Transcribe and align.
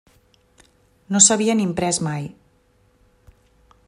No 1.15 1.21
s’havien 1.25 1.61
imprès 1.67 2.01
mai. 2.09 2.25